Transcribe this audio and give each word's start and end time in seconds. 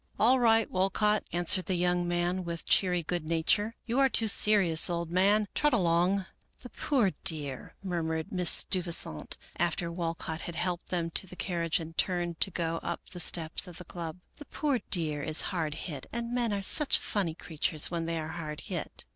"All 0.19 0.39
right, 0.39 0.67
Walcott," 0.71 1.25
answered 1.31 1.67
the 1.67 1.75
young 1.75 2.07
man, 2.07 2.43
with 2.43 2.65
cheery 2.65 3.03
good 3.03 3.23
nature, 3.23 3.75
"you 3.85 3.99
are 3.99 4.09
too 4.09 4.27
serious, 4.27 4.89
old 4.89 5.11
man, 5.11 5.47
trot 5.53 5.73
along." 5.73 6.25
71 6.57 6.59
American 6.59 6.59
Mystery 6.59 6.59
Stories" 6.59 6.63
The 6.63 6.87
poor 6.87 7.11
dear," 7.23 7.75
murmured 7.83 8.27
Mrs. 8.29 8.47
Steuvisant, 8.47 9.37
after 9.57 9.91
Wal 9.91 10.15
cott 10.15 10.41
had 10.41 10.55
helped 10.55 10.87
them 10.87 11.11
to 11.11 11.27
the 11.27 11.35
carriage 11.35 11.79
and 11.79 11.95
turned 11.99 12.39
to 12.39 12.49
go 12.49 12.79
up 12.81 13.09
the 13.11 13.19
steps 13.19 13.67
of 13.67 13.77
the 13.77 13.85
club, 13.85 14.17
—"The 14.39 14.45
poor 14.45 14.79
dear 14.89 15.21
is 15.21 15.41
hard 15.53 15.75
hit, 15.75 16.07
and 16.11 16.33
men 16.33 16.51
are 16.51 16.63
such 16.63 16.97
funny 16.97 17.35
creatures 17.35 17.91
when 17.91 18.07
they 18.07 18.17
are 18.17 18.29
hard 18.29 18.61
hit." 18.61 19.05